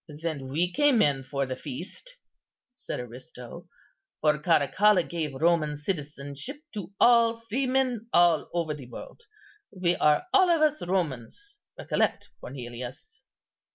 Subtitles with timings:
[0.09, 2.17] "Then we came in for the feast,"
[2.75, 3.69] said Aristo;
[4.19, 9.21] "for Caracalla gave Roman citizenship to all freemen all over the world.
[9.79, 13.21] We are all of us Romans, recollect, Cornelius."